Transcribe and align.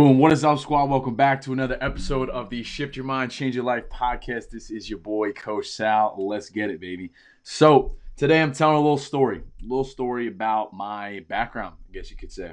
Boom. 0.00 0.18
What 0.18 0.32
is 0.32 0.44
up, 0.44 0.58
squad? 0.58 0.88
Welcome 0.88 1.14
back 1.14 1.42
to 1.42 1.52
another 1.52 1.76
episode 1.82 2.30
of 2.30 2.48
the 2.48 2.62
Shift 2.62 2.96
Your 2.96 3.04
Mind, 3.04 3.30
Change 3.30 3.54
Your 3.54 3.64
Life 3.64 3.84
podcast. 3.90 4.48
This 4.48 4.70
is 4.70 4.88
your 4.88 4.98
boy, 4.98 5.32
Coach 5.32 5.66
Sal. 5.66 6.16
Let's 6.16 6.48
get 6.48 6.70
it, 6.70 6.80
baby. 6.80 7.10
So, 7.42 7.96
today 8.16 8.40
I'm 8.40 8.54
telling 8.54 8.76
a 8.76 8.80
little 8.80 8.96
story, 8.96 9.42
a 9.60 9.62
little 9.62 9.84
story 9.84 10.26
about 10.26 10.72
my 10.72 11.26
background, 11.28 11.74
I 11.86 11.92
guess 11.92 12.10
you 12.10 12.16
could 12.16 12.32
say. 12.32 12.52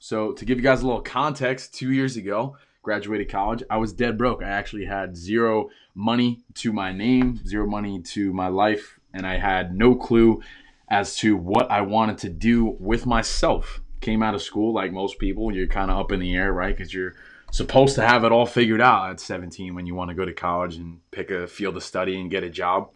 So, 0.00 0.32
to 0.32 0.44
give 0.46 0.56
you 0.56 0.64
guys 0.64 0.80
a 0.80 0.86
little 0.86 1.02
context, 1.02 1.74
two 1.74 1.92
years 1.92 2.16
ago, 2.16 2.56
graduated 2.80 3.28
college, 3.28 3.62
I 3.68 3.76
was 3.76 3.92
dead 3.92 4.16
broke. 4.16 4.42
I 4.42 4.48
actually 4.48 4.86
had 4.86 5.18
zero 5.18 5.68
money 5.94 6.44
to 6.54 6.72
my 6.72 6.92
name, 6.92 7.42
zero 7.46 7.66
money 7.66 8.00
to 8.00 8.32
my 8.32 8.48
life, 8.48 8.98
and 9.12 9.26
I 9.26 9.36
had 9.36 9.76
no 9.76 9.96
clue 9.96 10.40
as 10.88 11.14
to 11.16 11.36
what 11.36 11.70
I 11.70 11.82
wanted 11.82 12.16
to 12.18 12.30
do 12.30 12.74
with 12.80 13.04
myself 13.04 13.82
came 14.00 14.22
out 14.22 14.34
of 14.34 14.42
school 14.42 14.72
like 14.72 14.92
most 14.92 15.18
people 15.18 15.52
you're 15.52 15.66
kind 15.66 15.90
of 15.90 15.98
up 15.98 16.12
in 16.12 16.20
the 16.20 16.34
air 16.34 16.52
right? 16.52 16.76
Because 16.76 16.92
you're 16.92 17.14
supposed 17.52 17.94
to 17.94 18.06
have 18.06 18.24
it 18.24 18.32
all 18.32 18.46
figured 18.46 18.80
out 18.80 19.10
at 19.10 19.20
17 19.20 19.74
when 19.74 19.86
you 19.86 19.94
want 19.94 20.10
to 20.10 20.14
go 20.14 20.24
to 20.24 20.32
college 20.32 20.76
and 20.76 21.00
pick 21.10 21.30
a 21.30 21.46
field 21.46 21.76
of 21.76 21.82
study 21.82 22.20
and 22.20 22.30
get 22.30 22.44
a 22.44 22.50
job. 22.50 22.90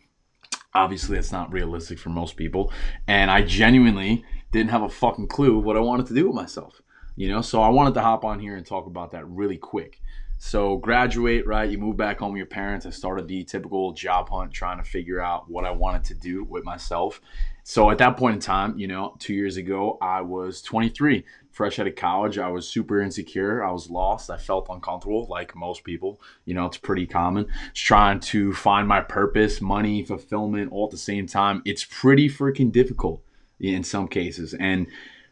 Obviously 0.74 1.16
that's 1.16 1.32
not 1.32 1.52
realistic 1.52 1.98
for 1.98 2.10
most 2.10 2.36
people 2.36 2.72
and 3.08 3.28
i 3.30 3.42
genuinely 3.42 4.24
didn't 4.52 4.70
have 4.70 4.82
a 4.82 4.88
fucking 4.88 5.26
clue 5.26 5.58
what 5.58 5.76
i 5.76 5.80
wanted 5.80 6.06
to 6.06 6.14
do 6.14 6.26
with 6.26 6.36
myself 6.36 6.80
you 7.16 7.28
know? 7.28 7.40
So 7.42 7.60
i 7.60 7.68
wanted 7.68 7.94
to 7.94 8.02
hop 8.02 8.24
on 8.24 8.38
here 8.38 8.56
and 8.56 8.64
talk 8.64 8.86
about 8.86 9.10
that 9.10 9.28
really 9.28 9.56
quick 9.56 10.00
so 10.42 10.78
graduate, 10.78 11.46
right? 11.46 11.68
You 11.68 11.76
move 11.76 11.98
back 11.98 12.20
home 12.20 12.32
with 12.32 12.38
your 12.38 12.46
parents. 12.46 12.86
I 12.86 12.90
started 12.90 13.28
the 13.28 13.44
typical 13.44 13.92
job 13.92 14.30
hunt, 14.30 14.54
trying 14.54 14.78
to 14.78 14.82
figure 14.82 15.20
out 15.20 15.50
what 15.50 15.66
I 15.66 15.70
wanted 15.70 16.02
to 16.04 16.14
do 16.14 16.44
with 16.44 16.64
myself. 16.64 17.20
So 17.62 17.90
at 17.90 17.98
that 17.98 18.16
point 18.16 18.36
in 18.36 18.40
time, 18.40 18.78
you 18.78 18.86
know, 18.86 19.14
two 19.18 19.34
years 19.34 19.58
ago, 19.58 19.98
I 20.00 20.22
was 20.22 20.62
23, 20.62 21.26
fresh 21.50 21.78
out 21.78 21.88
of 21.88 21.94
college. 21.94 22.38
I 22.38 22.48
was 22.48 22.66
super 22.66 23.02
insecure. 23.02 23.62
I 23.62 23.70
was 23.70 23.90
lost. 23.90 24.30
I 24.30 24.38
felt 24.38 24.68
uncomfortable, 24.70 25.26
like 25.28 25.54
most 25.54 25.84
people. 25.84 26.22
You 26.46 26.54
know, 26.54 26.64
it's 26.64 26.78
pretty 26.78 27.06
common. 27.06 27.46
Just 27.74 27.84
trying 27.86 28.20
to 28.20 28.54
find 28.54 28.88
my 28.88 29.02
purpose, 29.02 29.60
money, 29.60 30.02
fulfillment, 30.02 30.72
all 30.72 30.86
at 30.86 30.90
the 30.90 30.96
same 30.96 31.26
time. 31.26 31.60
It's 31.66 31.84
pretty 31.84 32.30
freaking 32.30 32.72
difficult 32.72 33.22
in 33.60 33.84
some 33.84 34.08
cases, 34.08 34.54
and 34.54 34.86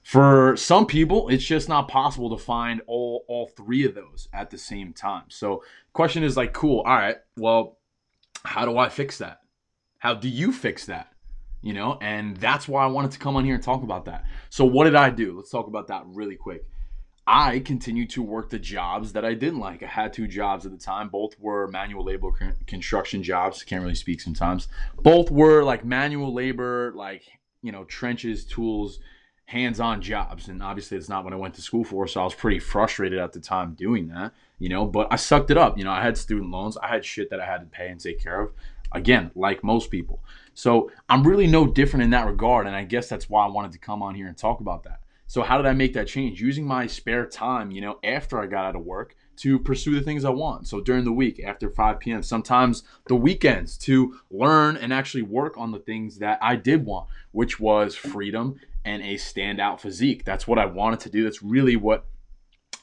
for 0.09 0.57
some 0.57 0.87
people, 0.87 1.29
it's 1.29 1.45
just 1.45 1.69
not 1.69 1.87
possible 1.87 2.31
to 2.35 2.43
find 2.43 2.81
all 2.87 3.27
all 3.29 3.47
three 3.47 3.85
of 3.85 3.95
those 3.95 4.27
at 4.33 4.49
the 4.49 4.57
same 4.57 4.95
time. 4.95 5.25
So, 5.29 5.63
question 5.93 6.23
is 6.23 6.35
like, 6.35 6.55
cool, 6.55 6.81
all 6.81 6.97
right, 6.97 7.17
well, 7.37 7.77
how 8.43 8.65
do 8.65 8.79
I 8.79 8.89
fix 8.89 9.19
that? 9.19 9.41
How 9.99 10.15
do 10.15 10.31
you 10.31 10.51
fix 10.51 10.87
that? 10.87 11.13
You 11.61 11.75
know, 11.75 11.99
and 12.01 12.39
that's 12.39 12.67
why 12.67 12.85
I 12.85 12.87
wanted 12.87 13.11
to 13.11 13.19
come 13.19 13.37
on 13.37 13.45
here 13.45 13.55
and 13.55 13.63
talk 13.63 13.83
about 13.83 14.07
that. 14.07 14.25
So, 14.49 14.65
what 14.65 14.85
did 14.85 14.95
I 14.95 15.11
do? 15.11 15.37
Let's 15.37 15.51
talk 15.51 15.67
about 15.67 15.89
that 15.89 16.05
really 16.07 16.37
quick. 16.37 16.65
I 17.27 17.59
continued 17.59 18.09
to 18.11 18.23
work 18.23 18.49
the 18.49 18.59
jobs 18.59 19.13
that 19.13 19.27
I 19.27 19.35
didn't 19.35 19.61
like. 19.61 19.83
I 19.83 19.89
had 19.89 20.15
two 20.15 20.27
jobs 20.27 20.65
at 20.65 20.73
the 20.73 20.79
time. 20.79 21.11
Both 21.11 21.39
were 21.39 21.69
manual 21.69 22.03
labor 22.03 22.31
construction 22.67 23.23
jobs. 23.23 23.63
Can't 23.63 23.83
really 23.83 23.95
speak 23.95 24.23
sometimes. 24.23 24.69
Both 24.97 25.31
were 25.31 25.65
like 25.65 25.85
manual 25.85 26.33
labor, 26.33 26.95
like, 26.95 27.25
you 27.61 27.73
know, 27.73 27.85
trenches, 27.85 28.47
tools, 28.47 29.01
hands-on 29.49 30.03
jobs. 30.03 30.49
And 30.49 30.63
obviously 30.63 30.99
it's 30.99 31.09
not 31.09 31.25
what 31.25 31.33
i 31.33 31.37
went 31.37 31.55
to 31.55 31.63
school 31.63 31.83
for 31.83 32.07
so 32.07 32.21
i 32.21 32.25
was 32.25 32.35
pretty 32.35 32.59
frustrated 32.59 33.19
at 33.19 33.33
the 33.33 33.41
time 33.41 33.73
doing 33.73 34.09
that 34.09 34.35
you 34.59 34.69
know 34.69 34.85
but 34.85 35.09
i 35.11 35.17
sucked 35.17 35.51
it 35.51 35.57
up. 35.57 35.79
You 35.79 35.85
know 35.85 35.91
i 35.91 36.03
had 36.03 36.19
student 36.19 36.51
loans. 36.51 36.77
I 36.77 36.89
had 36.89 37.03
shit 37.03 37.31
that 37.31 37.41
i 37.41 37.47
had 37.47 37.61
to 37.61 37.67
pay 37.67 37.89
and 37.89 37.99
take 37.99 38.23
care 38.23 38.43
of 38.43 38.53
again 38.93 39.31
like 39.35 39.65
most 39.65 39.91
people. 39.91 40.23
So 40.53 40.91
i'm 41.09 41.27
really 41.27 41.47
no 41.47 41.67
different 41.67 42.05
in 42.05 42.11
that 42.11 42.27
regard 42.27 42.67
and 42.67 42.77
i 42.77 42.85
guess 42.85 43.09
that's 43.09 43.31
why 43.31 43.47
i 43.47 43.49
wanted 43.49 43.73
to 43.73 43.79
come 43.79 44.03
on 44.03 44.15
here 44.15 44.29
and 44.29 44.37
talk 44.37 44.61
about 44.61 44.83
that. 44.83 45.01
So 45.27 45.41
how 45.43 45.57
did 45.57 45.67
i 45.67 45.73
make 45.73 45.95
that 45.95 46.09
change? 46.09 46.43
Using 46.43 46.67
my 46.67 46.87
spare 46.87 47.25
time 47.25 47.71
you 47.71 47.81
know 47.81 47.99
after 48.05 48.39
i 48.39 48.47
got 48.47 48.67
out 48.67 48.77
of 48.77 48.83
work 48.83 49.17
to 49.39 49.59
pursue 49.59 49.95
the 49.95 50.01
things 50.01 50.25
I 50.25 50.31
want. 50.31 50.69
So 50.69 50.81
during 50.81 51.05
the 51.05 51.13
week 51.13 51.43
after 51.45 51.71
5 51.71 52.01
p.m., 52.01 52.23
sometimes 52.23 52.83
the 53.07 53.15
weekends 53.15 53.79
to 53.79 54.19
learn 54.31 54.77
and 54.77 54.93
actually 54.93 55.23
work 55.23 55.57
on 55.57 55.73
the 55.73 55.79
things 55.79 56.19
that 56.19 56.39
I 56.43 56.57
did 56.57 56.85
want, 56.85 57.09
which 57.33 57.59
was 57.59 57.95
freedom 57.95 58.61
and 58.85 59.03
a 59.03 59.15
standout 59.15 59.81
physique. 59.81 60.25
That's 60.25 60.47
what 60.47 60.59
I 60.59 60.67
wanted 60.67 61.01
to 61.01 61.11
do. 61.11 61.25
That's 61.25 61.43
really 61.43 61.77
what 61.77 62.07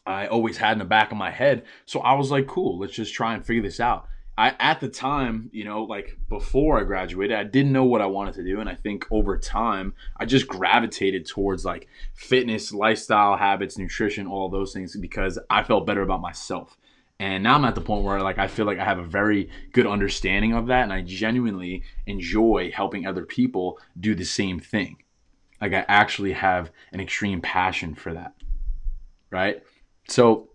I 0.05 0.27
always 0.27 0.57
had 0.57 0.73
in 0.73 0.79
the 0.79 0.85
back 0.85 1.11
of 1.11 1.17
my 1.17 1.31
head. 1.31 1.63
So 1.85 1.99
I 2.01 2.13
was 2.13 2.31
like, 2.31 2.47
cool, 2.47 2.79
let's 2.79 2.93
just 2.93 3.13
try 3.13 3.33
and 3.33 3.45
figure 3.45 3.63
this 3.63 3.79
out. 3.79 4.07
I 4.37 4.55
at 4.59 4.81
the 4.81 4.89
time, 4.89 5.49
you 5.53 5.63
know, 5.63 5.83
like 5.83 6.17
before 6.27 6.79
I 6.79 6.83
graduated, 6.83 7.37
I 7.37 7.43
didn't 7.43 7.71
know 7.71 7.85
what 7.85 8.01
I 8.01 8.05
wanted 8.05 8.33
to 8.35 8.43
do 8.43 8.59
and 8.59 8.69
I 8.69 8.75
think 8.75 9.05
over 9.09 9.37
time 9.37 9.93
I 10.17 10.25
just 10.25 10.47
gravitated 10.47 11.25
towards 11.25 11.63
like 11.63 11.87
fitness, 12.13 12.73
lifestyle 12.73 13.37
habits, 13.37 13.77
nutrition, 13.77 14.27
all 14.27 14.49
those 14.49 14.73
things 14.73 14.95
because 14.97 15.39
I 15.49 15.63
felt 15.63 15.87
better 15.87 16.01
about 16.01 16.21
myself. 16.21 16.77
And 17.17 17.43
now 17.43 17.55
I'm 17.55 17.63
at 17.63 17.75
the 17.75 17.81
point 17.81 18.03
where 18.03 18.19
like 18.19 18.37
I 18.37 18.47
feel 18.47 18.65
like 18.65 18.79
I 18.79 18.83
have 18.83 18.99
a 18.99 19.03
very 19.03 19.49
good 19.71 19.87
understanding 19.87 20.53
of 20.53 20.67
that 20.67 20.83
and 20.83 20.91
I 20.91 21.01
genuinely 21.01 21.83
enjoy 22.05 22.71
helping 22.73 23.07
other 23.07 23.25
people 23.25 23.79
do 23.97 24.15
the 24.15 24.25
same 24.25 24.59
thing. 24.59 24.97
Like 25.61 25.73
I 25.73 25.85
actually 25.87 26.33
have 26.33 26.71
an 26.91 26.99
extreme 26.99 27.39
passion 27.39 27.95
for 27.95 28.13
that. 28.13 28.33
Right? 29.31 29.63
So 30.09 30.49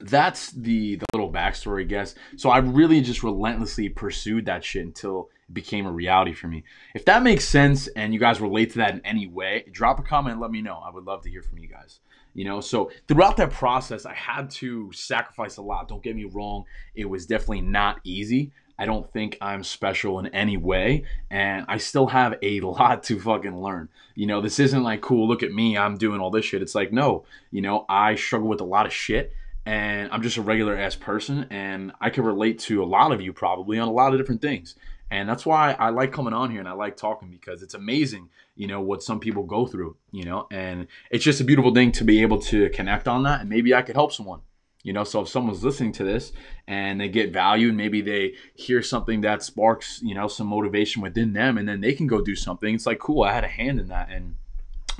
that's 0.00 0.50
the 0.52 0.96
the 0.96 1.06
little 1.12 1.32
backstory, 1.32 1.80
I 1.82 1.84
guess. 1.84 2.14
So 2.36 2.50
I 2.50 2.58
really 2.58 3.00
just 3.00 3.22
relentlessly 3.22 3.88
pursued 3.88 4.46
that 4.46 4.64
shit 4.64 4.84
until 4.84 5.28
it 5.48 5.54
became 5.54 5.86
a 5.86 5.92
reality 5.92 6.32
for 6.32 6.46
me. 6.46 6.64
If 6.94 7.04
that 7.06 7.22
makes 7.22 7.44
sense 7.44 7.88
and 7.88 8.14
you 8.14 8.20
guys 8.20 8.40
relate 8.40 8.72
to 8.72 8.78
that 8.78 8.94
in 8.94 9.00
any 9.04 9.26
way, 9.26 9.64
drop 9.72 9.98
a 9.98 10.02
comment 10.02 10.34
and 10.34 10.40
let 10.40 10.50
me 10.50 10.62
know. 10.62 10.80
I 10.84 10.90
would 10.90 11.04
love 11.04 11.22
to 11.22 11.30
hear 11.30 11.42
from 11.42 11.58
you 11.58 11.68
guys. 11.68 12.00
You 12.34 12.44
know, 12.44 12.60
so 12.60 12.90
throughout 13.08 13.36
that 13.38 13.50
process, 13.50 14.06
I 14.06 14.14
had 14.14 14.50
to 14.50 14.92
sacrifice 14.92 15.56
a 15.56 15.62
lot. 15.62 15.88
Don't 15.88 16.02
get 16.02 16.14
me 16.14 16.24
wrong, 16.24 16.64
it 16.94 17.06
was 17.06 17.26
definitely 17.26 17.62
not 17.62 18.00
easy. 18.04 18.52
I 18.78 18.86
don't 18.86 19.12
think 19.12 19.36
I'm 19.40 19.64
special 19.64 20.20
in 20.20 20.28
any 20.28 20.56
way, 20.56 21.04
and 21.30 21.64
I 21.68 21.78
still 21.78 22.06
have 22.06 22.36
a 22.42 22.60
lot 22.60 23.02
to 23.04 23.18
fucking 23.18 23.60
learn. 23.60 23.88
You 24.14 24.26
know, 24.26 24.40
this 24.40 24.60
isn't 24.60 24.84
like, 24.84 25.00
cool, 25.00 25.26
look 25.26 25.42
at 25.42 25.52
me, 25.52 25.76
I'm 25.76 25.96
doing 25.96 26.20
all 26.20 26.30
this 26.30 26.44
shit. 26.44 26.62
It's 26.62 26.76
like, 26.76 26.92
no, 26.92 27.24
you 27.50 27.60
know, 27.60 27.84
I 27.88 28.14
struggle 28.14 28.48
with 28.48 28.60
a 28.60 28.64
lot 28.64 28.86
of 28.86 28.92
shit, 28.92 29.32
and 29.68 30.10
I'm 30.10 30.22
just 30.22 30.38
a 30.38 30.42
regular 30.42 30.78
ass 30.78 30.96
person, 30.96 31.46
and 31.50 31.92
I 32.00 32.08
can 32.08 32.24
relate 32.24 32.58
to 32.60 32.82
a 32.82 32.86
lot 32.86 33.12
of 33.12 33.20
you 33.20 33.34
probably 33.34 33.78
on 33.78 33.86
a 33.86 33.92
lot 33.92 34.14
of 34.14 34.18
different 34.18 34.40
things. 34.40 34.74
And 35.10 35.28
that's 35.28 35.44
why 35.44 35.72
I 35.72 35.90
like 35.90 36.10
coming 36.10 36.32
on 36.32 36.50
here 36.50 36.60
and 36.60 36.68
I 36.68 36.72
like 36.72 36.96
talking 36.96 37.28
because 37.30 37.62
it's 37.62 37.74
amazing, 37.74 38.30
you 38.56 38.66
know, 38.66 38.80
what 38.80 39.02
some 39.02 39.20
people 39.20 39.42
go 39.42 39.66
through, 39.66 39.98
you 40.10 40.24
know, 40.24 40.46
and 40.50 40.86
it's 41.10 41.22
just 41.22 41.42
a 41.42 41.44
beautiful 41.44 41.74
thing 41.74 41.92
to 41.92 42.04
be 42.04 42.22
able 42.22 42.38
to 42.44 42.70
connect 42.70 43.08
on 43.08 43.24
that. 43.24 43.42
And 43.42 43.50
maybe 43.50 43.74
I 43.74 43.82
could 43.82 43.94
help 43.94 44.10
someone, 44.10 44.40
you 44.84 44.94
know, 44.94 45.04
so 45.04 45.20
if 45.20 45.28
someone's 45.28 45.62
listening 45.62 45.92
to 45.92 46.04
this 46.04 46.32
and 46.66 46.98
they 46.98 47.10
get 47.10 47.34
value 47.34 47.68
and 47.68 47.76
maybe 47.76 48.00
they 48.00 48.36
hear 48.54 48.82
something 48.82 49.20
that 49.20 49.42
sparks, 49.42 50.00
you 50.02 50.14
know, 50.14 50.28
some 50.28 50.46
motivation 50.46 51.02
within 51.02 51.34
them 51.34 51.58
and 51.58 51.68
then 51.68 51.82
they 51.82 51.92
can 51.92 52.06
go 52.06 52.22
do 52.22 52.34
something, 52.34 52.74
it's 52.74 52.86
like, 52.86 53.00
cool, 53.00 53.22
I 53.22 53.34
had 53.34 53.44
a 53.44 53.48
hand 53.48 53.80
in 53.80 53.88
that. 53.88 54.08
And 54.10 54.36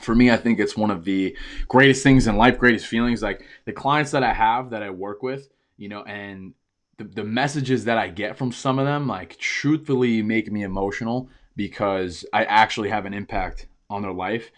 for 0.00 0.14
me, 0.14 0.30
I 0.30 0.36
think 0.36 0.58
it's 0.58 0.76
one 0.76 0.90
of 0.90 1.04
the 1.04 1.36
greatest 1.66 2.02
things 2.02 2.26
in 2.26 2.36
life, 2.36 2.58
greatest 2.58 2.86
feelings. 2.86 3.22
Like 3.22 3.44
the 3.64 3.72
clients 3.72 4.12
that 4.12 4.22
I 4.22 4.32
have 4.32 4.70
that 4.70 4.82
I 4.82 4.90
work 4.90 5.22
with, 5.22 5.48
you 5.76 5.88
know, 5.88 6.02
and 6.02 6.54
the, 6.98 7.04
the 7.04 7.24
messages 7.24 7.84
that 7.84 7.98
I 7.98 8.08
get 8.08 8.36
from 8.36 8.52
some 8.52 8.78
of 8.78 8.86
them, 8.86 9.06
like 9.06 9.38
truthfully 9.38 10.22
make 10.22 10.50
me 10.50 10.62
emotional 10.62 11.28
because 11.56 12.24
I 12.32 12.44
actually 12.44 12.90
have 12.90 13.06
an 13.06 13.14
impact 13.14 13.66
on 13.90 14.02
their 14.02 14.12
life 14.12 14.50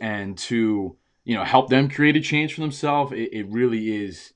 and 0.00 0.36
to, 0.38 0.96
you 1.24 1.34
know, 1.34 1.44
help 1.44 1.70
them 1.70 1.88
create 1.88 2.16
a 2.16 2.20
change 2.20 2.54
for 2.54 2.60
themselves. 2.60 3.12
It, 3.12 3.32
it 3.32 3.46
really 3.48 4.04
is 4.04 4.34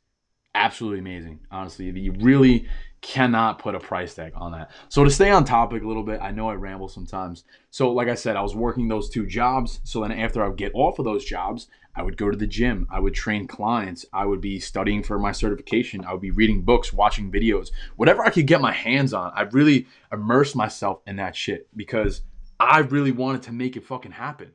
absolutely 0.55 1.01
amazing. 1.01 1.41
Honestly, 1.51 1.87
you 1.87 2.13
really 2.13 2.67
cannot 3.01 3.59
put 3.59 3.75
a 3.75 3.81
price 3.81 4.15
tag 4.15 4.33
on 4.35 4.53
that. 4.53 4.71
So 4.89 5.05
to 5.05 5.11
stay 5.11 5.31
on 5.31 5.45
topic 5.45 5.83
a 5.83 5.87
little 5.87 6.03
bit, 6.03 6.21
I 6.21 6.31
know 6.31 6.49
I 6.49 6.55
ramble 6.55 6.89
sometimes. 6.89 7.45
So 7.71 7.93
like 7.93 8.09
I 8.09 8.15
said, 8.15 8.37
I 8.37 8.43
was 8.43 8.55
working 8.55 8.89
those 8.89 9.09
two 9.09 9.27
jobs. 9.27 9.81
So 9.85 10.01
then 10.01 10.13
after 10.13 10.43
I 10.43 10.49
would 10.49 10.59
get 10.59 10.73
off 10.75 10.99
of 10.99 11.05
those 11.05 11.25
jobs, 11.25 11.69
I 11.95 12.03
would 12.03 12.17
go 12.17 12.31
to 12.31 12.37
the 12.37 12.47
gym. 12.47 12.87
I 12.91 13.01
would 13.01 13.15
train 13.15 13.47
clients. 13.47 14.07
I 14.13 14.25
would 14.25 14.41
be 14.41 14.61
studying 14.61 15.03
for 15.03 15.19
my 15.19 15.33
certification. 15.33 16.05
I 16.05 16.13
would 16.13 16.21
be 16.21 16.31
reading 16.31 16.63
books, 16.63 16.93
watching 16.93 17.33
videos, 17.33 17.71
whatever 17.97 18.25
I 18.25 18.31
could 18.31 18.47
get 18.47 18.61
my 18.61 18.73
hands 18.73 19.13
on. 19.13 19.33
I 19.35 19.43
really 19.43 19.87
immersed 20.13 20.55
myself 20.55 21.01
in 21.07 21.17
that 21.17 21.35
shit 21.35 21.69
because 21.77 22.23
I 22.61 22.81
really 22.81 23.13
wanted 23.13 23.43
to 23.45 23.53
make 23.53 23.77
it 23.77 23.85
fucking 23.85 24.13
happen. 24.13 24.53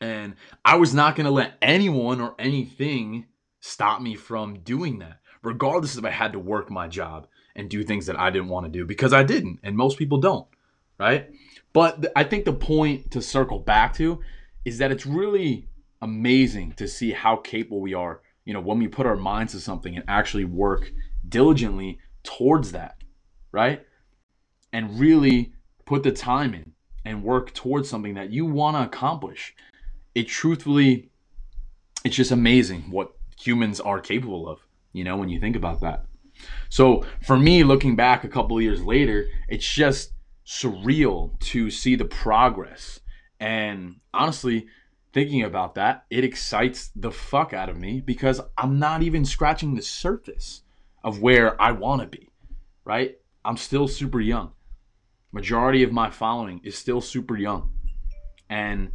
And 0.00 0.34
I 0.64 0.76
was 0.76 0.94
not 0.94 1.16
going 1.16 1.26
to 1.26 1.30
let 1.30 1.54
anyone 1.60 2.20
or 2.20 2.34
anything 2.38 3.26
stop 3.60 4.00
me 4.00 4.14
from 4.14 4.60
doing 4.60 4.98
that, 4.98 5.20
regardless 5.42 5.96
if 5.96 6.04
I 6.04 6.10
had 6.10 6.32
to 6.32 6.38
work 6.38 6.70
my 6.70 6.88
job 6.88 7.26
and 7.54 7.68
do 7.68 7.82
things 7.82 8.06
that 8.06 8.18
I 8.18 8.30
didn't 8.30 8.48
want 8.48 8.66
to 8.66 8.72
do 8.72 8.84
because 8.84 9.12
I 9.12 9.22
didn't, 9.22 9.60
and 9.62 9.76
most 9.76 9.98
people 9.98 10.18
don't, 10.18 10.46
right? 10.98 11.30
But 11.72 12.02
th- 12.02 12.12
I 12.16 12.24
think 12.24 12.44
the 12.44 12.52
point 12.52 13.10
to 13.12 13.22
circle 13.22 13.58
back 13.58 13.94
to 13.94 14.20
is 14.64 14.78
that 14.78 14.90
it's 14.90 15.06
really 15.06 15.68
amazing 16.02 16.72
to 16.72 16.88
see 16.88 17.12
how 17.12 17.36
capable 17.36 17.80
we 17.80 17.94
are, 17.94 18.22
you 18.44 18.54
know, 18.54 18.60
when 18.60 18.78
we 18.78 18.88
put 18.88 19.06
our 19.06 19.16
minds 19.16 19.52
to 19.52 19.60
something 19.60 19.94
and 19.96 20.04
actually 20.08 20.44
work 20.44 20.90
diligently 21.28 21.98
towards 22.22 22.72
that, 22.72 22.96
right? 23.52 23.86
And 24.72 24.98
really 24.98 25.52
put 25.84 26.02
the 26.02 26.12
time 26.12 26.54
in 26.54 26.72
and 27.04 27.22
work 27.22 27.52
towards 27.52 27.88
something 27.88 28.14
that 28.14 28.30
you 28.30 28.46
want 28.46 28.76
to 28.76 28.82
accomplish. 28.82 29.54
It 30.14 30.28
truthfully, 30.28 31.10
it's 32.04 32.16
just 32.16 32.30
amazing 32.30 32.90
what 32.90 33.12
humans 33.40 33.80
are 33.80 34.00
capable 34.00 34.48
of, 34.48 34.60
you 34.92 35.04
know, 35.04 35.16
when 35.16 35.28
you 35.28 35.40
think 35.40 35.56
about 35.56 35.80
that. 35.80 36.04
So 36.68 37.04
for 37.22 37.38
me, 37.38 37.64
looking 37.64 37.96
back 37.96 38.24
a 38.24 38.28
couple 38.28 38.56
of 38.56 38.62
years 38.62 38.82
later, 38.82 39.28
it's 39.48 39.70
just 39.70 40.12
surreal 40.46 41.38
to 41.40 41.70
see 41.70 41.96
the 41.96 42.04
progress. 42.04 43.00
And 43.38 43.96
honestly, 44.12 44.66
thinking 45.12 45.42
about 45.42 45.74
that, 45.74 46.04
it 46.10 46.24
excites 46.24 46.90
the 46.94 47.10
fuck 47.10 47.52
out 47.52 47.68
of 47.68 47.78
me 47.78 48.00
because 48.00 48.40
I'm 48.56 48.78
not 48.78 49.02
even 49.02 49.24
scratching 49.24 49.74
the 49.74 49.82
surface 49.82 50.62
of 51.02 51.20
where 51.20 51.60
I 51.60 51.72
want 51.72 52.02
to 52.02 52.06
be, 52.06 52.30
right? 52.84 53.18
I'm 53.44 53.56
still 53.56 53.88
super 53.88 54.20
young. 54.20 54.52
Majority 55.32 55.82
of 55.82 55.92
my 55.92 56.10
following 56.10 56.60
is 56.64 56.76
still 56.76 57.00
super 57.00 57.36
young. 57.36 57.72
And 58.48 58.92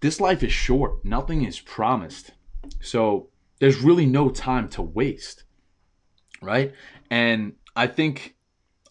this 0.00 0.20
life 0.20 0.42
is 0.42 0.52
short. 0.52 1.04
Nothing 1.04 1.44
is 1.44 1.60
promised. 1.60 2.32
So 2.80 3.28
there's 3.58 3.80
really 3.80 4.06
no 4.06 4.28
time 4.28 4.68
to 4.70 4.82
waste. 4.82 5.44
Right? 6.42 6.72
And 7.10 7.54
I 7.74 7.86
think 7.86 8.36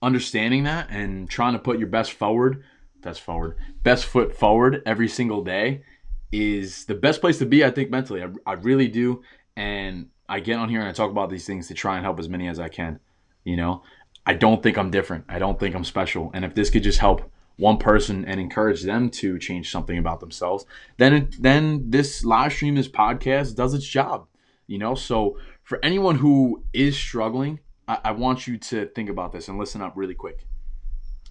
understanding 0.01 0.63
that 0.63 0.89
and 0.89 1.29
trying 1.29 1.53
to 1.53 1.59
put 1.59 1.79
your 1.79 1.87
best 1.87 2.13
forward, 2.13 2.63
best 3.01 3.21
forward, 3.21 3.57
best 3.83 4.05
foot 4.05 4.35
forward 4.35 4.81
every 4.85 5.07
single 5.07 5.43
day 5.43 5.83
is 6.31 6.85
the 6.85 6.95
best 6.95 7.21
place 7.21 7.37
to 7.39 7.45
be, 7.45 7.63
I 7.63 7.71
think, 7.71 7.89
mentally. 7.89 8.23
I, 8.23 8.29
I 8.45 8.53
really 8.53 8.87
do. 8.87 9.23
And 9.55 10.09
I 10.27 10.39
get 10.39 10.57
on 10.57 10.69
here 10.69 10.79
and 10.79 10.89
I 10.89 10.91
talk 10.91 11.11
about 11.11 11.29
these 11.29 11.45
things 11.45 11.67
to 11.67 11.73
try 11.73 11.95
and 11.95 12.03
help 12.03 12.19
as 12.19 12.29
many 12.29 12.47
as 12.47 12.59
I 12.59 12.67
can. 12.67 12.99
You 13.43 13.55
know, 13.57 13.83
I 14.25 14.33
don't 14.33 14.61
think 14.61 14.77
I'm 14.77 14.91
different. 14.91 15.25
I 15.29 15.39
don't 15.39 15.59
think 15.59 15.75
I'm 15.75 15.83
special. 15.83 16.31
And 16.33 16.43
if 16.43 16.55
this 16.55 16.69
could 16.69 16.83
just 16.83 16.99
help 16.99 17.31
one 17.57 17.77
person 17.77 18.25
and 18.25 18.39
encourage 18.39 18.83
them 18.83 19.09
to 19.09 19.39
change 19.39 19.71
something 19.71 19.97
about 19.97 20.19
themselves, 20.19 20.65
then 20.97 21.13
it, 21.13 21.41
then 21.41 21.89
this 21.89 22.25
live 22.25 22.51
stream, 22.51 22.75
this 22.75 22.87
podcast 22.87 23.55
does 23.55 23.73
its 23.73 23.85
job. 23.85 24.27
You 24.67 24.79
know, 24.79 24.95
so 24.95 25.37
for 25.63 25.79
anyone 25.83 26.15
who 26.15 26.63
is 26.73 26.97
struggling, 26.97 27.59
I, 27.87 27.99
I 28.05 28.11
want 28.11 28.47
you 28.47 28.57
to 28.57 28.87
think 28.87 29.09
about 29.09 29.31
this 29.31 29.47
and 29.47 29.57
listen 29.57 29.81
up 29.81 29.93
really 29.95 30.15
quick. 30.15 30.45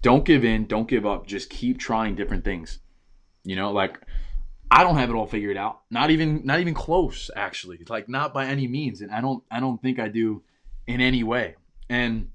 Don't 0.01 0.23
give 0.23 0.45
in. 0.45 0.65
Don't 0.67 0.87
give 0.87 1.05
up. 1.05 1.25
Just 1.27 1.49
keep 1.49 1.79
trying 1.79 2.15
different 2.15 2.43
things. 2.45 2.79
You 3.43 3.55
know, 3.55 3.71
like 3.71 3.99
I 4.71 4.83
don't 4.83 4.97
have 4.97 5.09
it 5.09 5.15
all 5.15 5.27
figured 5.27 5.57
out. 5.57 5.81
Not 5.89 6.11
even 6.11 6.45
not 6.45 6.59
even 6.59 6.73
close 6.73 7.29
actually. 7.35 7.79
Like 7.87 8.07
not 8.09 8.33
by 8.33 8.45
any 8.45 8.67
means 8.67 9.01
and 9.01 9.11
I 9.11 9.21
don't 9.21 9.43
I 9.51 9.59
don't 9.59 9.81
think 9.81 9.99
I 9.99 10.07
do 10.07 10.43
in 10.87 11.01
any 11.01 11.23
way. 11.23 11.55
And 11.89 12.29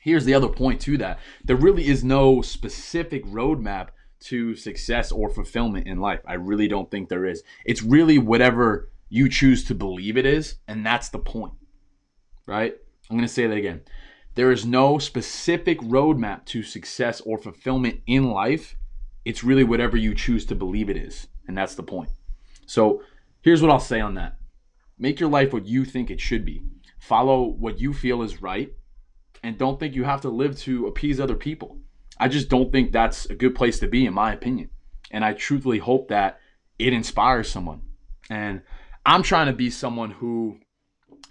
here's 0.00 0.24
the 0.24 0.34
other 0.34 0.48
point 0.48 0.80
to 0.82 0.98
that. 0.98 1.18
There 1.44 1.56
really 1.56 1.86
is 1.86 2.04
no 2.04 2.42
specific 2.42 3.24
roadmap 3.26 3.88
to 4.18 4.56
success 4.56 5.12
or 5.12 5.28
fulfillment 5.28 5.86
in 5.86 6.00
life. 6.00 6.20
I 6.26 6.34
really 6.34 6.68
don't 6.68 6.90
think 6.90 7.08
there 7.08 7.26
is. 7.26 7.42
It's 7.64 7.82
really 7.82 8.18
whatever 8.18 8.90
you 9.08 9.28
choose 9.28 9.64
to 9.64 9.74
believe 9.74 10.16
it 10.16 10.26
is 10.26 10.56
and 10.66 10.84
that's 10.84 11.08
the 11.08 11.18
point. 11.18 11.54
Right? 12.46 12.76
I'm 13.10 13.16
going 13.16 13.26
to 13.26 13.32
say 13.32 13.46
that 13.46 13.56
again. 13.56 13.82
There 14.34 14.52
is 14.52 14.66
no 14.66 14.98
specific 14.98 15.80
roadmap 15.80 16.44
to 16.46 16.62
success 16.62 17.20
or 17.22 17.38
fulfillment 17.38 18.00
in 18.06 18.30
life. 18.30 18.76
It's 19.24 19.42
really 19.42 19.64
whatever 19.64 19.96
you 19.96 20.14
choose 20.14 20.44
to 20.46 20.54
believe 20.54 20.90
it 20.90 20.96
is. 20.96 21.26
And 21.48 21.56
that's 21.56 21.74
the 21.74 21.82
point. 21.82 22.10
So 22.66 23.02
here's 23.42 23.62
what 23.62 23.70
I'll 23.70 23.80
say 23.80 24.00
on 24.00 24.14
that 24.14 24.36
make 24.98 25.20
your 25.20 25.30
life 25.30 25.52
what 25.52 25.66
you 25.66 25.84
think 25.84 26.10
it 26.10 26.20
should 26.20 26.44
be, 26.44 26.62
follow 26.98 27.44
what 27.44 27.80
you 27.80 27.92
feel 27.92 28.22
is 28.22 28.42
right, 28.42 28.72
and 29.42 29.58
don't 29.58 29.78
think 29.78 29.94
you 29.94 30.04
have 30.04 30.22
to 30.22 30.28
live 30.28 30.58
to 30.60 30.86
appease 30.86 31.20
other 31.20 31.36
people. 31.36 31.78
I 32.18 32.28
just 32.28 32.48
don't 32.48 32.72
think 32.72 32.92
that's 32.92 33.26
a 33.26 33.34
good 33.34 33.54
place 33.54 33.78
to 33.80 33.86
be, 33.86 34.06
in 34.06 34.14
my 34.14 34.32
opinion. 34.32 34.70
And 35.10 35.24
I 35.24 35.34
truthfully 35.34 35.78
hope 35.78 36.08
that 36.08 36.40
it 36.78 36.92
inspires 36.92 37.50
someone. 37.50 37.82
And 38.30 38.62
I'm 39.06 39.22
trying 39.22 39.46
to 39.46 39.52
be 39.52 39.70
someone 39.70 40.10
who 40.10 40.58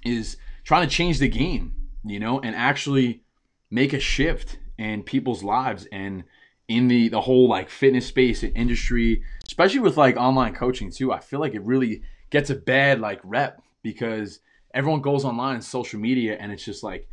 is 0.05 0.37
trying 0.63 0.87
to 0.87 0.95
change 0.95 1.19
the 1.19 1.27
game, 1.27 1.73
you 2.05 2.21
know, 2.21 2.39
and 2.39 2.55
actually 2.55 3.23
make 3.69 3.91
a 3.91 3.99
shift 3.99 4.57
in 4.77 5.03
people's 5.03 5.43
lives 5.43 5.85
and 5.91 6.23
in 6.69 6.87
the 6.87 7.09
the 7.09 7.19
whole 7.19 7.49
like 7.49 7.69
fitness 7.69 8.07
space 8.07 8.43
and 8.43 8.55
industry, 8.55 9.21
especially 9.45 9.81
with 9.81 9.97
like 9.97 10.15
online 10.15 10.55
coaching 10.55 10.89
too. 10.89 11.11
I 11.11 11.19
feel 11.19 11.41
like 11.41 11.53
it 11.53 11.63
really 11.63 12.01
gets 12.29 12.49
a 12.49 12.55
bad 12.55 13.01
like 13.01 13.19
rep 13.25 13.61
because 13.83 14.39
everyone 14.73 15.01
goes 15.01 15.25
online 15.25 15.55
and 15.55 15.63
social 15.63 15.99
media 15.99 16.37
and 16.39 16.53
it's 16.53 16.63
just 16.63 16.81
like 16.81 17.09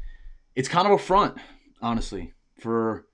it's 0.54 0.68
kind 0.68 0.86
of 0.86 0.92
a 0.92 0.98
front, 0.98 1.38
honestly, 1.82 2.34
for 2.60 3.08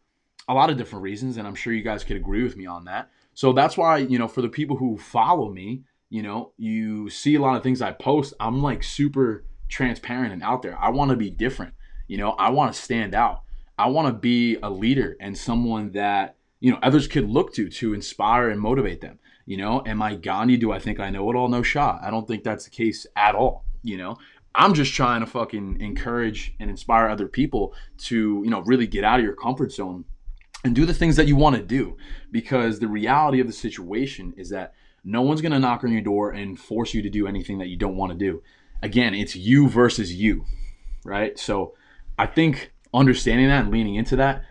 a 0.49 0.55
lot 0.55 0.69
of 0.69 0.77
different 0.77 1.03
reasons 1.03 1.39
and 1.39 1.49
I'm 1.49 1.55
sure 1.55 1.73
you 1.73 1.83
guys 1.83 2.05
could 2.05 2.17
agree 2.17 2.43
with 2.43 2.59
me 2.59 2.67
on 2.67 2.85
that. 2.85 3.11
So 3.33 3.55
that's 3.55 3.79
why, 3.79 3.99
you 3.99 4.19
know, 4.19 4.29
for 4.29 4.43
the 4.43 4.49
people 4.49 4.77
who 4.77 4.99
follow 4.99 5.51
me, 5.51 5.85
you 6.11 6.23
know, 6.23 6.53
you 6.57 7.11
see 7.11 7.35
a 7.35 7.41
lot 7.41 7.57
of 7.57 7.63
things 7.63 7.83
I 7.83 7.93
post, 7.93 8.35
I'm 8.41 8.63
like 8.63 8.83
super 8.83 9.45
transparent 9.69 10.33
and 10.33 10.43
out 10.43 10.63
there. 10.63 10.79
I 10.79 10.91
want 10.91 11.11
to 11.11 11.17
be 11.17 11.31
different. 11.31 11.75
You 12.07 12.17
know, 12.17 12.31
I 12.31 12.51
want 12.51 12.73
to 12.73 12.81
stand 12.81 13.15
out. 13.15 13.43
I 13.79 13.89
want 13.89 14.09
to 14.09 14.15
be 14.15 14.57
a 14.63 14.71
leader 14.71 15.17
and 15.21 15.37
someone 15.37 15.93
that, 15.93 16.37
you 16.61 16.73
know, 16.73 16.79
others 16.83 17.07
could 17.07 17.29
look 17.29 17.53
to 17.55 17.69
to 17.69 17.95
inspire 17.95 18.49
and 18.49 18.61
motivate 18.61 19.01
them. 19.01 19.19
You 19.47 19.59
know, 19.59 19.83
am 19.87 20.03
I 20.03 20.15
Gandhi? 20.15 20.57
Do 20.57 20.73
I 20.73 20.79
think 20.79 21.01
I 21.01 21.11
know 21.11 21.31
it 21.31 21.37
all? 21.37 21.49
No 21.49 21.63
shot. 21.63 22.01
I 22.03 22.11
don't 22.11 22.27
think 22.27 22.43
that's 22.43 22.65
the 22.65 22.71
case 22.71 23.07
at 23.15 23.35
all. 23.35 23.65
You 23.83 23.99
know, 23.99 24.17
I'm 24.55 24.75
just 24.75 24.93
trying 24.95 25.21
to 25.21 25.27
fucking 25.27 25.81
encourage 25.81 26.55
and 26.59 26.69
inspire 26.69 27.09
other 27.09 27.29
people 27.29 27.75
to, 27.99 28.43
you 28.45 28.51
know, 28.51 28.61
really 28.63 28.87
get 28.87 29.05
out 29.05 29.21
of 29.21 29.25
your 29.25 29.37
comfort 29.37 29.73
zone 29.73 30.05
and 30.65 30.75
do 30.75 30.85
the 30.85 30.95
things 30.95 31.17
that 31.17 31.29
you 31.29 31.37
want 31.37 31.57
to 31.57 31.63
do. 31.63 31.97
Because 32.33 32.81
the 32.81 32.89
reality 32.89 33.41
of 33.41 33.47
the 33.47 33.53
situation 33.53 34.35
is 34.37 34.51
that 34.51 34.75
no 35.09 35.23
one's 35.23 35.41
going 35.41 35.53
to 35.53 35.59
knock 35.59 35.85
on 35.85 35.91
your 35.91 36.03
door 36.03 36.31
and 36.33 36.61
force 36.61 36.93
you 36.93 37.01
to 37.01 37.09
do 37.09 37.27
anything 37.27 37.59
that 37.59 37.69
you 37.69 37.77
don't 37.77 37.97
want 37.97 38.13
to 38.13 38.19
do. 38.19 38.43
Again, 38.83 39.15
it's 39.15 39.35
you 39.35 39.67
versus 39.69 40.13
you, 40.13 40.45
right? 41.03 41.39
So 41.39 41.75
I 42.19 42.27
think 42.27 42.73
understanding 42.93 43.49
that 43.49 43.65
and 43.65 43.71
leaning 43.71 43.95
into 43.95 44.17
that, 44.17 44.45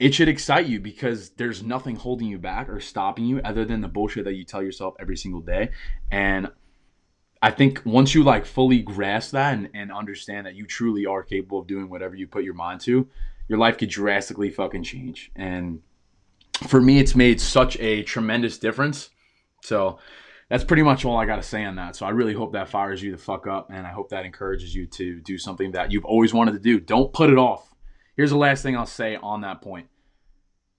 it 0.00 0.12
should 0.12 0.28
excite 0.28 0.66
you 0.66 0.80
because 0.80 1.30
there's 1.30 1.62
nothing 1.62 1.94
holding 1.94 2.26
you 2.26 2.38
back 2.38 2.68
or 2.68 2.80
stopping 2.80 3.24
you 3.24 3.40
other 3.44 3.64
than 3.64 3.82
the 3.82 3.88
bullshit 3.88 4.24
that 4.24 4.34
you 4.34 4.44
tell 4.44 4.62
yourself 4.62 4.94
every 4.98 5.16
single 5.16 5.42
day. 5.42 5.70
And 6.10 6.50
I 7.40 7.52
think 7.52 7.82
once 7.84 8.12
you 8.12 8.24
like 8.24 8.46
fully 8.46 8.80
grasp 8.82 9.30
that 9.32 9.54
and, 9.54 9.70
and 9.74 9.92
understand 9.92 10.46
that 10.46 10.56
you 10.56 10.66
truly 10.66 11.06
are 11.06 11.22
capable 11.22 11.60
of 11.60 11.68
doing 11.68 11.88
whatever 11.88 12.16
you 12.16 12.26
put 12.26 12.42
your 12.42 12.54
mind 12.54 12.80
to, 12.82 13.06
your 13.46 13.58
life 13.58 13.78
could 13.78 13.90
drastically 13.90 14.50
fucking 14.50 14.82
change. 14.82 15.30
And 15.36 15.82
for 16.66 16.80
me, 16.80 16.98
it's 16.98 17.14
made 17.14 17.40
such 17.40 17.78
a 17.78 18.02
tremendous 18.02 18.58
difference. 18.58 19.10
So 19.62 19.98
that's 20.48 20.64
pretty 20.64 20.82
much 20.82 21.04
all 21.04 21.16
I 21.16 21.26
got 21.26 21.36
to 21.36 21.42
say 21.42 21.64
on 21.64 21.76
that. 21.76 21.96
So 21.96 22.06
I 22.06 22.10
really 22.10 22.34
hope 22.34 22.52
that 22.52 22.68
fires 22.68 23.02
you 23.02 23.12
the 23.12 23.18
fuck 23.18 23.46
up, 23.46 23.70
and 23.70 23.86
I 23.86 23.92
hope 23.92 24.10
that 24.10 24.24
encourages 24.24 24.74
you 24.74 24.86
to 24.86 25.20
do 25.20 25.38
something 25.38 25.72
that 25.72 25.92
you've 25.92 26.04
always 26.04 26.34
wanted 26.34 26.52
to 26.52 26.58
do. 26.58 26.80
Don't 26.80 27.12
put 27.12 27.30
it 27.30 27.38
off. 27.38 27.72
Here's 28.16 28.30
the 28.30 28.36
last 28.36 28.62
thing 28.62 28.76
I'll 28.76 28.86
say 28.86 29.16
on 29.16 29.42
that 29.42 29.62
point. 29.62 29.88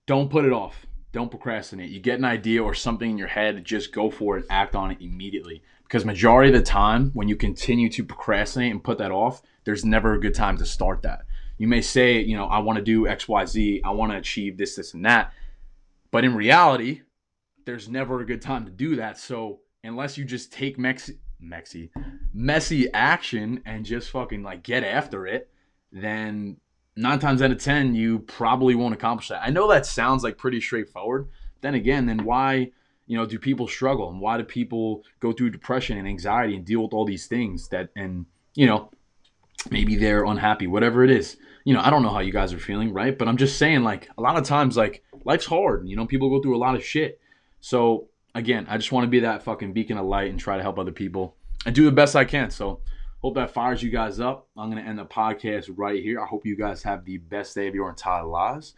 Don't 0.08 0.30
put 0.30 0.46
it 0.46 0.52
off. 0.52 0.86
Don't 1.14 1.30
procrastinate. 1.30 1.90
You 1.90 2.00
get 2.00 2.20
an 2.20 2.26
idea 2.26 2.64
or 2.64 2.74
something 2.74 3.10
in 3.10 3.18
your 3.18 3.28
head, 3.28 3.64
just 3.66 3.94
go 3.94 4.10
for 4.10 4.38
it, 4.38 4.46
act 4.50 4.76
on 4.76 4.92
it 4.92 5.02
immediately. 5.02 5.62
Because 5.84 6.06
majority 6.06 6.50
of 6.54 6.58
the 6.58 6.66
time, 6.66 7.12
when 7.14 7.28
you 7.28 7.36
continue 7.36 7.90
to 7.90 8.04
procrastinate 8.04 8.72
and 8.72 8.84
put 8.84 8.98
that 8.98 9.12
off, 9.12 9.42
there's 9.66 9.84
never 9.84 10.14
a 10.14 10.22
good 10.22 10.34
time 10.34 10.58
to 10.58 10.66
start 10.66 11.02
that. 11.02 11.24
You 11.58 11.68
may 11.68 11.82
say, 11.82 12.20
you 12.20 12.36
know, 12.36 12.46
I 12.46 12.60
want 12.60 12.78
to 12.78 12.84
do 12.84 13.08
X, 13.08 13.28
Y, 13.28 13.46
Z. 13.46 13.82
I 13.84 13.92
want 13.92 14.12
to 14.14 14.18
achieve 14.18 14.58
this, 14.58 14.76
this, 14.76 14.94
and 14.94 15.06
that. 15.06 15.34
But 16.10 16.24
in 16.24 16.34
reality, 16.34 17.02
there's 17.65 17.89
never 17.89 18.22
a 18.22 18.25
good 18.25 18.41
time 18.41 18.65
to 18.65 18.72
do 18.72 18.96
that. 18.98 19.18
So 19.18 19.60
unless 19.84 20.18
you 20.18 20.25
just 20.25 20.51
take 20.51 20.77
mexi, 20.77 21.18
mexi, 21.44 21.89
messy 22.34 22.91
action 22.94 23.62
and 23.65 23.86
just 23.86 24.12
fucking 24.12 24.44
like 24.44 24.63
get 24.63 24.84
after 24.84 25.27
it, 25.27 25.50
then 25.91 26.58
nine 26.96 27.20
times 27.20 27.41
out 27.41 27.51
of 27.51 27.60
ten, 27.60 27.96
you 27.96 28.20
probably 28.20 28.75
won't 28.75 28.94
accomplish 28.94 29.30
that. 29.30 29.44
I 29.44 29.50
know 29.50 29.70
that 29.70 29.86
sounds 29.86 30.24
like 30.24 30.38
pretty 30.38 30.62
straightforward. 30.62 31.30
Then 31.62 31.75
again, 31.75 32.06
then 32.06 32.24
why, 32.24 32.72
you 33.08 33.18
know, 33.18 33.25
do 33.25 33.38
people 33.38 33.68
struggle 33.68 34.10
and 34.10 34.20
why 34.20 34.38
do 34.38 34.44
people 34.44 35.03
go 35.20 35.32
through 35.32 35.51
depression 35.51 35.98
and 35.98 36.08
anxiety 36.08 36.56
and 36.56 36.65
deal 36.65 36.84
with 36.84 36.94
all 36.94 37.06
these 37.06 37.27
things 37.27 37.68
that 37.70 37.89
and 37.96 38.25
you 38.53 38.65
know, 38.65 38.89
maybe 39.70 39.96
they're 39.96 40.25
unhappy, 40.25 40.68
whatever 40.68 41.03
it 41.03 41.10
is. 41.10 41.38
You 41.63 41.74
know, 41.74 41.82
I 41.82 41.89
don't 41.89 42.03
know 42.03 42.10
how 42.10 42.20
you 42.20 42.34
guys 42.34 42.53
are 42.53 42.60
feeling, 42.60 42.91
right? 42.91 43.18
But 43.18 43.27
I'm 43.27 43.38
just 43.38 43.58
saying, 43.58 43.84
like, 43.84 44.10
a 44.18 44.22
lot 44.22 44.38
of 44.38 44.44
times, 44.44 44.75
like, 44.75 45.03
life's 45.25 45.46
hard. 45.46 45.88
You 45.88 45.96
know, 45.96 46.06
people 46.06 46.30
go 46.30 46.41
through 46.41 46.58
a 46.58 46.60
lot 46.60 46.75
of 46.75 46.84
shit. 46.84 47.21
So 47.62 48.10
again, 48.36 48.65
I 48.70 48.77
just 48.77 48.91
want 48.91 49.06
to 49.06 49.10
be 49.10 49.22
that 49.22 49.44
fucking 49.44 49.74
beacon 49.74 49.98
of 49.98 50.06
light 50.06 50.30
and 50.30 50.39
try 50.39 50.58
to 50.58 50.63
help 50.63 50.77
other 50.77 50.91
people 50.91 51.36
and 51.65 51.74
do 51.74 51.86
the 51.86 51.91
best 51.91 52.15
I 52.15 52.25
can. 52.25 52.51
So 52.51 52.82
Hope 53.22 53.36
that 53.36 53.51
fires 53.51 53.84
you 53.84 53.91
guys 53.91 54.20
up. 54.20 54.48
I'm 54.58 54.72
to 54.72 54.82
end 54.82 54.98
the 54.98 55.06
podcast 55.06 55.70
right 55.75 56.01
here. 56.01 56.20
I 56.20 56.25
hope 56.25 56.44
you 56.44 56.56
guys 56.56 56.82
have 56.82 57.06
the 57.06 57.18
best 57.18 57.53
day 57.53 57.68
of 57.68 57.75
your 57.75 57.88
entire 57.88 58.24
lives. 58.24 58.74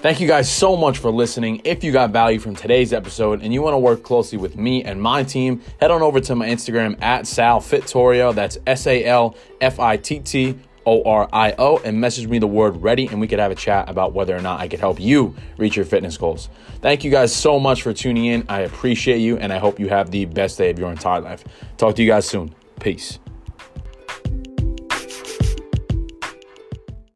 Thank 0.00 0.20
you 0.20 0.26
guys 0.26 0.50
so 0.50 0.76
much 0.76 0.98
for 0.98 1.12
listening. 1.12 1.60
If 1.62 1.84
you 1.84 1.92
got 1.92 2.10
value 2.10 2.40
from 2.40 2.56
today's 2.56 2.92
episode 2.92 3.42
and 3.42 3.54
you 3.54 3.62
want 3.62 3.74
to 3.74 3.78
work 3.78 4.02
closely 4.02 4.36
with 4.36 4.56
me 4.56 4.82
and 4.82 5.00
my 5.00 5.22
team, 5.22 5.62
head 5.80 5.92
on 5.92 6.02
over 6.02 6.18
to 6.18 6.34
my 6.34 6.48
Instagram 6.48 7.00
at 7.00 7.28
Sal 7.28 7.60
Fittorio. 7.60 8.34
That's 8.34 8.58
S 8.66 8.88
A 8.88 9.04
L 9.04 9.36
F 9.60 9.78
I 9.78 9.96
T 9.96 10.18
T 10.18 10.58
O 10.88 11.02
R 11.02 11.28
I 11.34 11.54
O 11.58 11.76
and 11.84 12.00
message 12.00 12.26
me 12.26 12.38
the 12.38 12.46
word 12.46 12.82
ready 12.82 13.06
and 13.08 13.20
we 13.20 13.28
could 13.28 13.38
have 13.38 13.50
a 13.50 13.54
chat 13.54 13.90
about 13.90 14.14
whether 14.14 14.34
or 14.34 14.40
not 14.40 14.58
I 14.58 14.68
could 14.68 14.80
help 14.80 14.98
you 14.98 15.34
reach 15.58 15.76
your 15.76 15.84
fitness 15.84 16.16
goals. 16.16 16.48
Thank 16.80 17.04
you 17.04 17.10
guys 17.10 17.30
so 17.34 17.60
much 17.60 17.82
for 17.82 17.92
tuning 17.92 18.24
in. 18.24 18.46
I 18.48 18.60
appreciate 18.60 19.18
you 19.18 19.36
and 19.36 19.52
I 19.52 19.58
hope 19.58 19.78
you 19.78 19.88
have 19.88 20.10
the 20.10 20.24
best 20.24 20.56
day 20.56 20.70
of 20.70 20.78
your 20.78 20.90
entire 20.90 21.20
life. 21.20 21.44
Talk 21.76 21.94
to 21.96 22.02
you 22.02 22.08
guys 22.08 22.26
soon. 22.26 22.54
Peace. 22.80 23.18